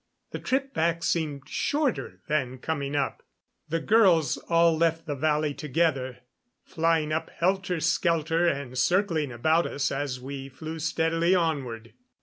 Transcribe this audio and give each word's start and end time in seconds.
The 0.31 0.39
trip 0.39 0.73
back 0.73 1.03
seemed 1.03 1.47
shorter 1.47 2.21
than 2.27 2.57
coming 2.57 2.95
up. 2.95 3.21
The 3.69 3.79
girls 3.79 4.37
all 4.49 4.75
left 4.75 5.05
the 5.05 5.13
valley 5.13 5.53
together, 5.53 6.21
flying 6.65 7.13
up 7.13 7.29
helter 7.29 7.79
skelter, 7.79 8.47
and 8.47 8.75
circling 8.79 9.31
about 9.31 9.67
us 9.67 9.91
as 9.91 10.19
we 10.19 10.49
flew 10.49 10.79
steadily 10.79 11.35
onward. 11.35 11.93